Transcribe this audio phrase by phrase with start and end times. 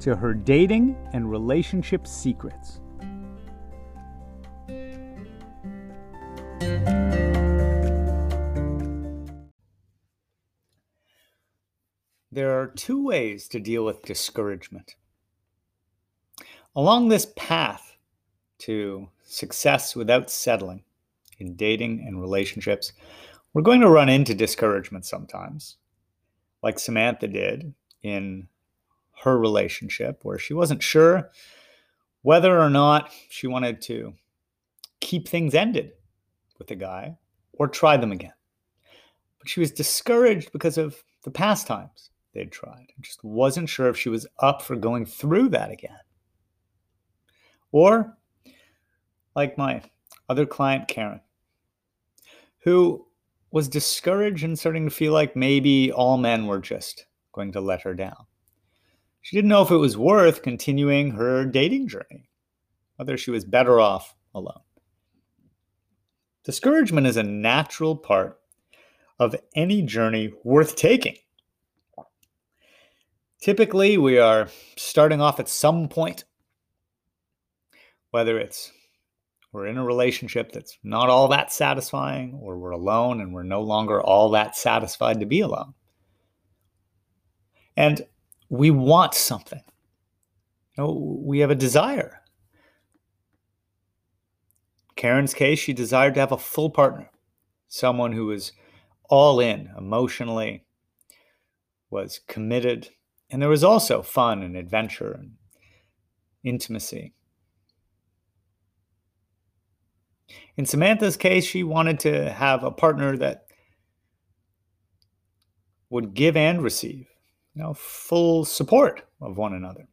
[0.00, 2.80] to her dating and relationship secrets.
[12.32, 14.94] There are two ways to deal with discouragement.
[16.76, 17.96] Along this path
[18.58, 20.84] to success without settling
[21.38, 22.92] in dating and relationships,
[23.52, 25.76] we're going to run into discouragement sometimes,
[26.62, 28.46] like Samantha did in
[29.22, 31.30] her relationship, where she wasn't sure
[32.22, 34.14] whether or not she wanted to
[35.00, 35.92] keep things ended
[36.58, 37.16] with a guy
[37.52, 38.32] or try them again.
[39.38, 43.88] But she was discouraged because of the past times they'd tried and just wasn't sure
[43.88, 45.98] if she was up for going through that again.
[47.72, 48.16] Or,
[49.34, 49.82] like my
[50.28, 51.20] other client, Karen,
[52.58, 53.06] who
[53.50, 57.82] was discouraged and starting to feel like maybe all men were just going to let
[57.82, 58.26] her down.
[59.22, 62.28] She didn't know if it was worth continuing her dating journey,
[62.96, 64.62] whether she was better off alone.
[66.44, 68.40] Discouragement is a natural part
[69.18, 71.16] of any journey worth taking.
[73.42, 76.24] Typically, we are starting off at some point,
[78.10, 78.72] whether it's
[79.52, 83.62] we're in a relationship that's not all that satisfying, or we're alone and we're no
[83.62, 85.74] longer all that satisfied to be alone.
[87.76, 88.06] And
[88.50, 89.62] we want something.
[90.76, 92.20] You know, we have a desire.
[94.96, 97.08] Karen's case, she desired to have a full partner,
[97.68, 98.52] someone who was
[99.08, 100.64] all in emotionally,
[101.88, 102.90] was committed,
[103.30, 105.32] and there was also fun and adventure and
[106.44, 107.14] intimacy.
[110.56, 113.46] In Samantha's case, she wanted to have a partner that
[115.88, 117.06] would give and receive
[117.54, 119.86] you know, full support of one another.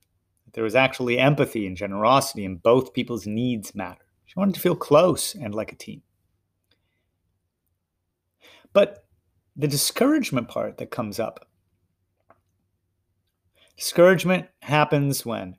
[0.53, 4.06] There was actually empathy and generosity, and both people's needs matter.
[4.25, 6.01] She wanted to feel close and like a team.
[8.73, 9.06] But
[9.56, 11.47] the discouragement part that comes up
[13.78, 15.56] discouragement happens when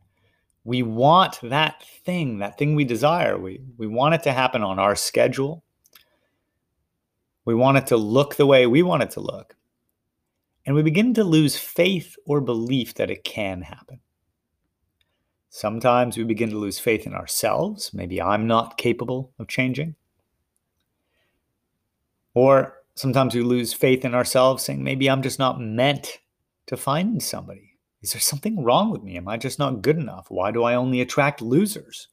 [0.64, 3.38] we want that thing, that thing we desire.
[3.38, 5.64] We, we want it to happen on our schedule.
[7.44, 9.56] We want it to look the way we want it to look
[10.68, 14.00] and we begin to lose faith or belief that it can happen.
[15.48, 17.94] Sometimes we begin to lose faith in ourselves.
[17.94, 19.94] Maybe I'm not capable of changing.
[22.34, 26.18] Or sometimes we lose faith in ourselves, saying, maybe I'm just not meant
[26.66, 27.78] to find somebody.
[28.02, 29.16] Is there something wrong with me?
[29.16, 30.26] Am I just not good enough?
[30.28, 32.08] Why do I only attract losers?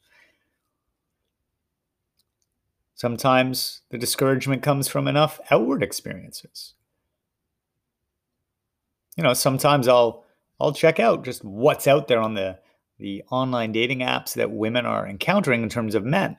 [2.94, 6.76] Sometimes the discouragement comes from enough outward experiences
[9.16, 10.24] you know, sometimes I'll
[10.60, 12.60] I'll check out just what's out there on the
[12.98, 16.38] the online dating apps that women are encountering in terms of men.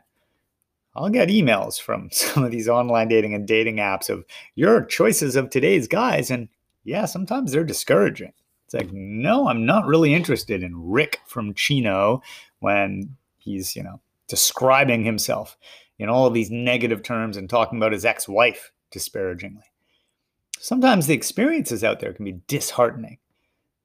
[0.95, 5.37] I'll get emails from some of these online dating and dating apps of your choices
[5.37, 6.31] of today's guys.
[6.31, 6.49] And
[6.85, 8.33] yeah, sometimes they're discouraging.
[8.65, 12.23] It's like, no, I'm not really interested in Rick from Chino
[12.61, 15.57] when he's, you know, describing himself
[15.99, 19.63] in all of these negative terms and talking about his ex wife disparagingly
[20.61, 23.19] sometimes the experiences out there can be disheartening.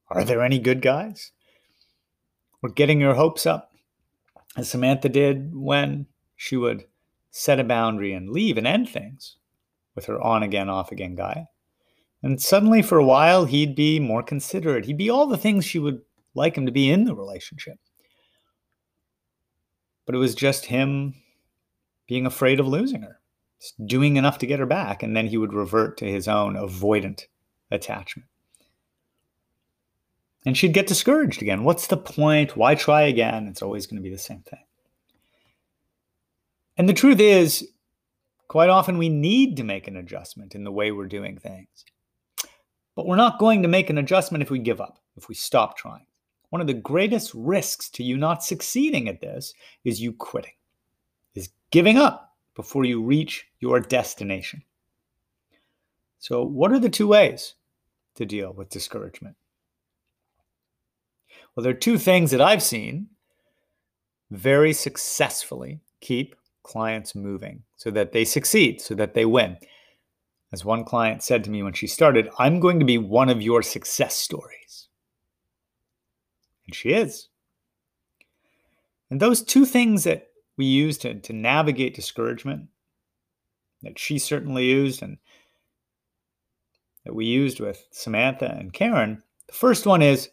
[0.08, 1.32] Are there any good guys?
[2.62, 3.72] Or getting your hopes up,
[4.56, 6.06] as Samantha did when
[6.36, 6.84] she would
[7.30, 9.36] set a boundary and leave and end things
[9.94, 11.46] with her on again, off again guy.
[12.22, 14.84] And suddenly, for a while, he'd be more considerate.
[14.84, 16.02] He'd be all the things she would
[16.34, 17.78] like him to be in the relationship.
[20.06, 21.14] But it was just him
[22.06, 23.18] being afraid of losing her
[23.84, 27.26] doing enough to get her back, and then he would revert to his own avoidant
[27.70, 28.28] attachment.
[30.44, 31.62] And she'd get discouraged again.
[31.62, 32.56] What's the point?
[32.56, 33.46] Why try again?
[33.46, 34.64] It's always going to be the same thing.
[36.76, 37.68] And the truth is,
[38.48, 41.84] quite often we need to make an adjustment in the way we're doing things.
[42.94, 45.76] But we're not going to make an adjustment if we give up, if we stop
[45.76, 46.06] trying.
[46.50, 49.54] One of the greatest risks to you not succeeding at this
[49.84, 50.52] is you quitting,
[51.34, 54.62] is giving up before you reach your destination.
[56.18, 57.54] So, what are the two ways
[58.14, 59.36] to deal with discouragement?
[61.54, 63.08] Well, there are two things that I've seen
[64.30, 69.58] very successfully keep clients moving so that they succeed, so that they win.
[70.52, 73.42] As one client said to me when she started, I'm going to be one of
[73.42, 74.88] your success stories.
[76.66, 77.28] And she is.
[79.10, 80.28] And those two things that
[80.62, 82.68] we use to, to navigate discouragement,
[83.82, 85.18] that she certainly used and
[87.04, 90.30] that we used with Samantha and Karen, the first one is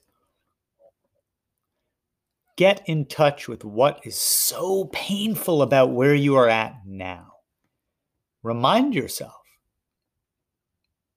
[2.57, 7.31] get in touch with what is so painful about where you are at now.
[8.43, 9.33] Remind yourself.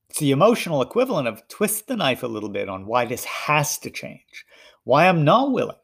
[0.08, 3.76] It's the emotional equivalent of twist the knife a little bit on why this has
[3.80, 4.46] to change,
[4.84, 5.76] why I'm not willing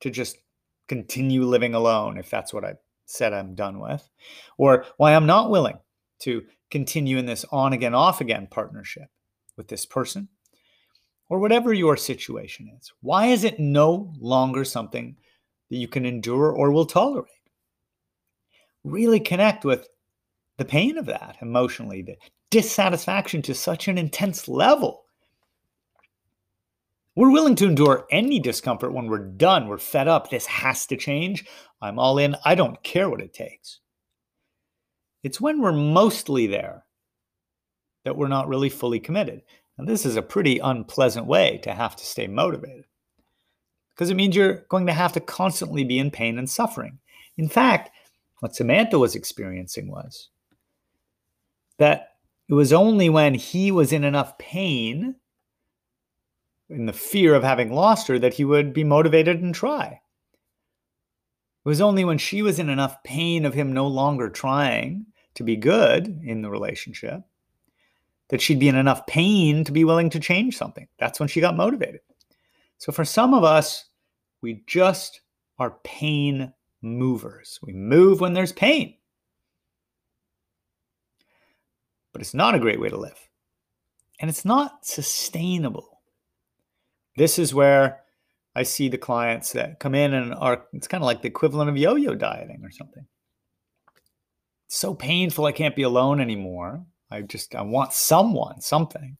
[0.00, 0.36] to just
[0.88, 2.74] continue living alone if that's what I
[3.06, 4.08] said I'm done with,
[4.58, 5.78] or why I'm not willing
[6.20, 9.08] to continue in this on again, off again partnership
[9.56, 10.28] with this person
[11.28, 12.92] or whatever your situation is?
[13.00, 15.16] Why is it no longer something
[15.70, 17.30] that you can endure or will tolerate?
[18.84, 19.88] Really connect with
[20.58, 22.16] the pain of that emotionally, the
[22.50, 25.03] dissatisfaction to such an intense level.
[27.16, 29.68] We're willing to endure any discomfort when we're done.
[29.68, 30.30] We're fed up.
[30.30, 31.44] This has to change.
[31.80, 32.36] I'm all in.
[32.44, 33.80] I don't care what it takes.
[35.22, 36.84] It's when we're mostly there
[38.04, 39.42] that we're not really fully committed.
[39.78, 42.84] And this is a pretty unpleasant way to have to stay motivated
[43.94, 46.98] because it means you're going to have to constantly be in pain and suffering.
[47.36, 47.90] In fact,
[48.40, 50.30] what Samantha was experiencing was
[51.78, 52.10] that
[52.48, 55.16] it was only when he was in enough pain,
[56.70, 60.00] in the fear of having lost her, that he would be motivated and try.
[61.64, 65.42] It was only when she was in enough pain of him no longer trying to
[65.42, 67.22] be good in the relationship
[68.28, 70.88] that she'd be in enough pain to be willing to change something.
[70.98, 72.00] That's when she got motivated.
[72.78, 73.86] So for some of us,
[74.40, 75.20] we just
[75.58, 76.52] are pain
[76.82, 77.58] movers.
[77.62, 78.96] We move when there's pain.
[82.12, 83.18] But it's not a great way to live.
[84.20, 85.93] And it's not sustainable.
[87.16, 88.00] This is where
[88.54, 91.70] I see the clients that come in and are, it's kind of like the equivalent
[91.70, 93.06] of yo yo dieting or something.
[94.66, 96.84] It's so painful, I can't be alone anymore.
[97.10, 99.16] I just I want someone, something.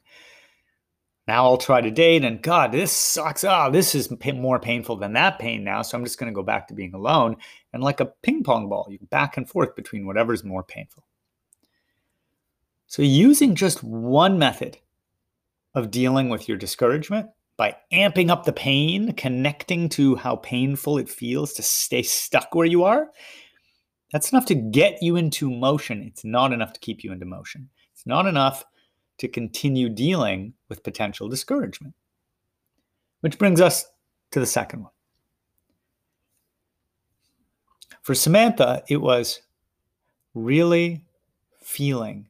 [1.26, 3.44] Now I'll try to date, and God, this sucks.
[3.44, 5.81] Ah, oh, this is more painful than that pain now.
[5.81, 7.37] So I'm just going to go back to being alone.
[7.73, 11.05] And like a ping pong ball, you back and forth between whatever's more painful.
[12.87, 14.79] So using just one method
[15.75, 21.08] of dealing with your discouragement by amping up the pain, connecting to how painful it
[21.08, 23.10] feels to stay stuck where you are,
[24.12, 26.02] that's enough to get you into motion.
[26.02, 27.68] It's not enough to keep you into motion.
[27.92, 28.64] It's not enough
[29.18, 31.94] to continue dealing with potential discouragement.
[33.20, 33.86] Which brings us
[34.32, 34.90] to the second one.
[38.02, 39.40] For Samantha, it was
[40.34, 41.04] really
[41.62, 42.28] feeling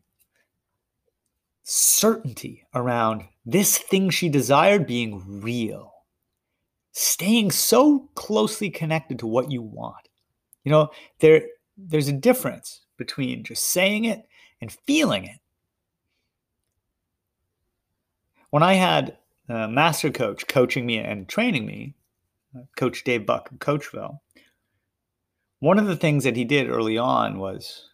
[1.65, 5.93] certainty around this thing she desired being real,
[6.93, 10.09] staying so closely connected to what you want.
[10.63, 11.43] You know, there
[11.77, 14.23] there's a difference between just saying it
[14.61, 15.41] and feeling it.
[18.51, 19.19] When I had
[19.49, 21.95] a master coach coaching me and training me,
[22.57, 24.21] uh, Coach Dave Buck of Coachville,
[25.59, 27.91] one of the things that he did early on was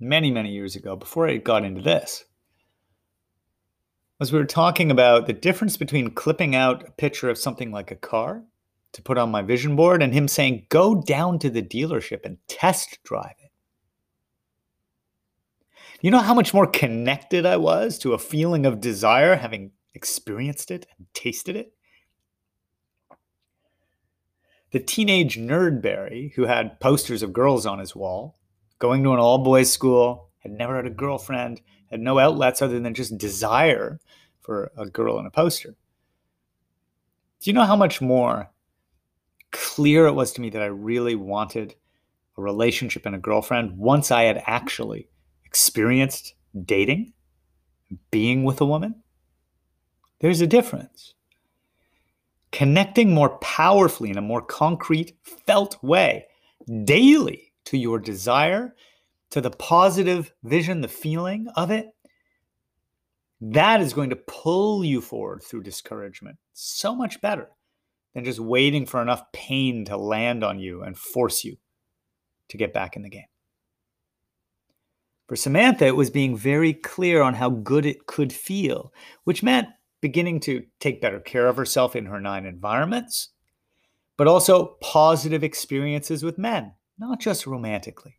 [0.00, 2.24] many, many years ago, before I got into this,
[4.18, 7.90] was we were talking about the difference between clipping out a picture of something like
[7.90, 8.42] a car
[8.92, 12.38] to put on my vision board and him saying, go down to the dealership and
[12.48, 13.50] test drive it.
[16.00, 20.70] You know how much more connected I was to a feeling of desire having experienced
[20.70, 21.72] it and tasted it?
[24.72, 28.38] The teenage nerd Barry, who had posters of girls on his wall,
[28.78, 32.80] going to an all boys school, had never had a girlfriend, had no outlets other
[32.80, 34.00] than just desire
[34.40, 35.74] for a girl in a poster.
[37.40, 38.50] Do you know how much more
[39.52, 41.74] clear it was to me that I really wanted
[42.36, 45.08] a relationship and a girlfriend once I had actually
[45.44, 47.12] experienced dating,
[48.10, 49.02] being with a woman.
[50.20, 51.14] There's a difference.
[52.52, 55.16] Connecting more powerfully in a more concrete,
[55.46, 56.26] felt way
[56.84, 58.74] daily to your desire,
[59.36, 61.88] to the positive vision, the feeling of it,
[63.38, 67.50] that is going to pull you forward through discouragement so much better
[68.14, 71.58] than just waiting for enough pain to land on you and force you
[72.48, 73.26] to get back in the game.
[75.28, 78.90] For Samantha, it was being very clear on how good it could feel,
[79.24, 79.68] which meant
[80.00, 83.34] beginning to take better care of herself in her nine environments,
[84.16, 88.18] but also positive experiences with men, not just romantically.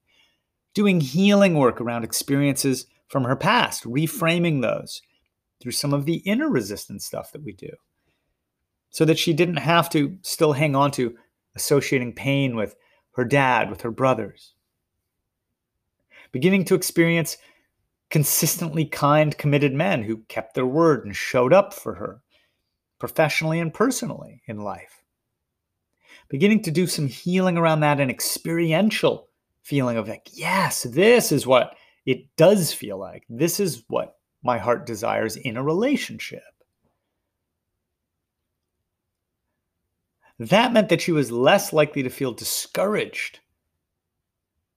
[0.78, 5.02] Doing healing work around experiences from her past, reframing those
[5.60, 7.72] through some of the inner resistance stuff that we do.
[8.92, 11.16] So that she didn't have to still hang on to
[11.56, 12.76] associating pain with
[13.14, 14.54] her dad, with her brothers.
[16.32, 17.38] Beginning to experience
[18.12, 22.22] consistently kind, committed men who kept their word and showed up for her,
[23.00, 25.04] professionally and personally in life.
[26.30, 29.27] Beginning to do some healing around that and experiential
[29.68, 33.26] feeling of like, yes, this is what it does feel like.
[33.30, 36.42] This is what my heart desires in a relationship.
[40.40, 43.40] That meant that she was less likely to feel discouraged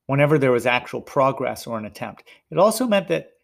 [0.06, 2.24] whenever there was actual progress or an attempt.
[2.50, 3.34] It also meant that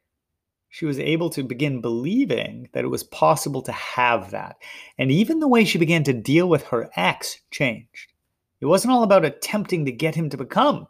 [0.69, 4.57] she was able to begin believing that it was possible to have that.
[4.99, 8.13] And even the way she began to deal with her ex changed.
[8.61, 10.89] It wasn't all about attempting to get him to become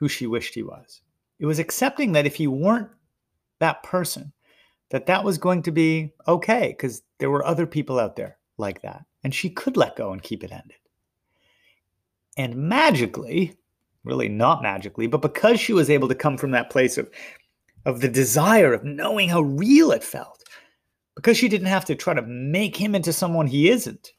[0.00, 1.02] who she wished he was.
[1.38, 2.88] It was accepting that if he weren't
[3.60, 4.32] that person,
[4.88, 8.82] that that was going to be okay because there were other people out there like
[8.82, 9.04] that.
[9.22, 10.78] And she could let go and keep it ended.
[12.36, 13.54] And magically,
[14.02, 17.10] really not magically, but because she was able to come from that place of,
[17.84, 20.42] of the desire of knowing how real it felt,
[21.14, 24.12] because she didn't have to try to make him into someone he isn't.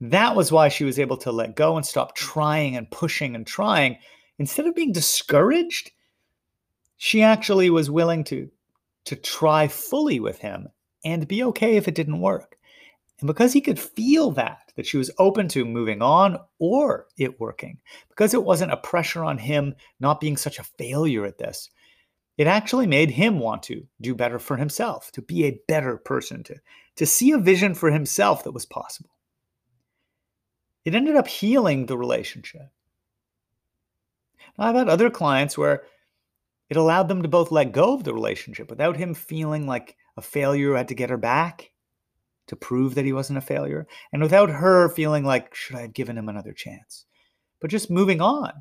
[0.00, 3.46] That was why she was able to let go and stop trying and pushing and
[3.46, 3.98] trying.
[4.38, 5.90] Instead of being discouraged,
[6.98, 8.50] she actually was willing to,
[9.06, 10.68] to try fully with him
[11.04, 12.58] and be okay if it didn't work.
[13.20, 17.40] And because he could feel that, that she was open to moving on or it
[17.40, 17.78] working,
[18.10, 21.70] because it wasn't a pressure on him not being such a failure at this,
[22.36, 26.42] it actually made him want to do better for himself, to be a better person,
[26.44, 26.56] to,
[26.96, 29.15] to see a vision for himself that was possible.
[30.86, 32.70] It ended up healing the relationship.
[34.56, 35.82] Now, I've had other clients where
[36.70, 40.22] it allowed them to both let go of the relationship without him feeling like a
[40.22, 41.72] failure who had to get her back
[42.46, 45.92] to prove that he wasn't a failure, and without her feeling like, should I have
[45.92, 47.04] given him another chance?
[47.60, 48.52] But just moving on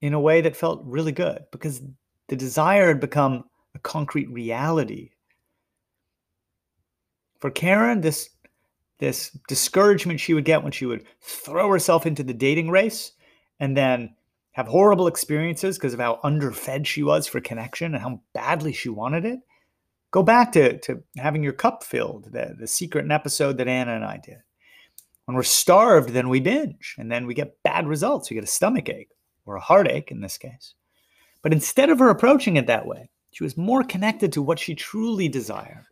[0.00, 1.80] in a way that felt really good because
[2.26, 3.44] the desire had become
[3.76, 5.10] a concrete reality.
[7.38, 8.30] For Karen, this
[9.00, 13.12] this discouragement she would get when she would throw herself into the dating race
[13.58, 14.14] and then
[14.52, 18.88] have horrible experiences because of how underfed she was for connection and how badly she
[18.88, 19.40] wanted it
[20.10, 23.94] Go back to, to having your cup filled, the, the secret in episode that Anna
[23.94, 24.38] and I did.
[25.26, 28.28] When we're starved, then we binge, and then we get bad results.
[28.28, 29.12] We get a stomach ache
[29.46, 30.74] or a heartache in this case.
[31.42, 34.74] But instead of her approaching it that way, she was more connected to what she
[34.74, 35.86] truly desired,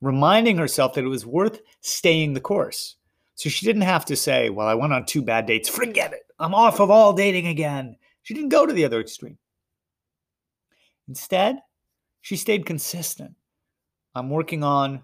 [0.00, 2.96] reminding herself that it was worth staying the course.
[3.34, 6.22] So she didn't have to say, Well, I went on two bad dates, forget it.
[6.38, 7.96] I'm off of all dating again.
[8.22, 9.38] She didn't go to the other extreme.
[11.08, 11.58] Instead,
[12.20, 13.34] she stayed consistent.
[14.14, 15.02] I'm working on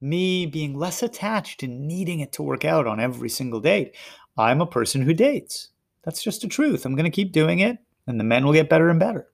[0.00, 3.96] me being less attached and needing it to work out on every single date.
[4.38, 5.68] I'm a person who dates.
[6.04, 6.86] That's just the truth.
[6.86, 9.28] I'm going to keep doing it, and the men will get better and better.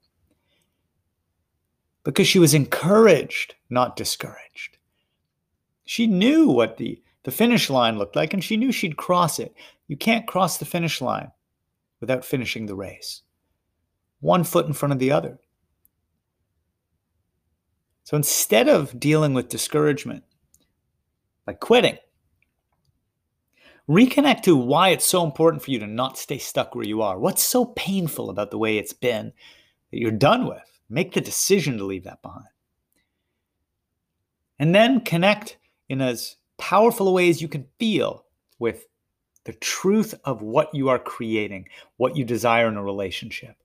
[2.02, 4.78] Because she was encouraged, not discouraged.
[5.86, 9.54] She knew what the, the finish line looked like, and she knew she'd cross it.
[9.88, 11.30] You can't cross the finish line
[12.00, 13.22] without finishing the race.
[14.20, 15.38] One foot in front of the other.
[18.02, 20.24] So instead of dealing with discouragement
[21.44, 21.98] by quitting,
[23.88, 27.18] reconnect to why it's so important for you to not stay stuck where you are.
[27.18, 29.32] What's so painful about the way it's been
[29.90, 30.80] that you're done with?
[30.88, 32.46] Make the decision to leave that behind.
[34.58, 38.24] And then connect in as powerful a way as you can feel
[38.58, 38.86] with
[39.44, 43.56] the truth of what you are creating, what you desire in a relationship.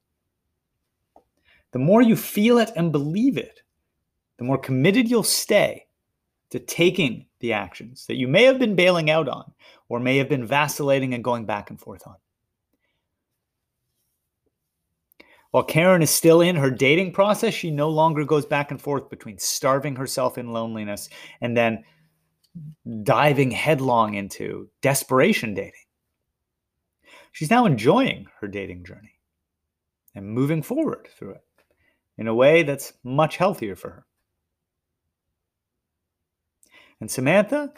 [1.71, 3.61] The more you feel it and believe it,
[4.37, 5.85] the more committed you'll stay
[6.51, 9.51] to taking the actions that you may have been bailing out on
[9.89, 12.15] or may have been vacillating and going back and forth on.
[15.51, 19.09] While Karen is still in her dating process, she no longer goes back and forth
[19.09, 21.09] between starving herself in loneliness
[21.41, 21.83] and then
[23.03, 25.73] diving headlong into desperation dating.
[27.31, 29.19] She's now enjoying her dating journey
[30.15, 31.43] and moving forward through it
[32.17, 34.05] in a way that's much healthier for her.
[36.99, 37.73] And Samantha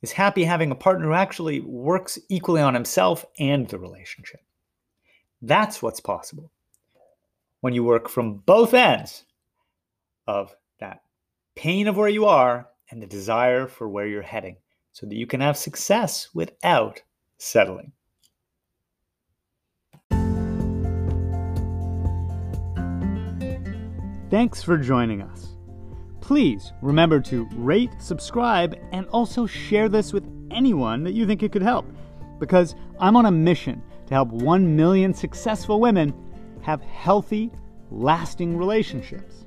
[0.00, 4.40] is happy having a partner who actually works equally on himself and the relationship.
[5.42, 6.50] That's what's possible
[7.60, 9.24] when you work from both ends
[10.26, 11.02] of that
[11.56, 14.56] pain of where you are and the desire for where you're heading
[14.92, 17.02] so that you can have success without
[17.38, 17.92] settling.
[24.30, 25.54] Thanks for joining us.
[26.20, 31.52] Please remember to rate, subscribe, and also share this with anyone that you think it
[31.52, 31.86] could help
[32.40, 36.14] because I'm on a mission to help 1 million successful women
[36.62, 37.50] have healthy,
[37.90, 39.44] lasting relationships.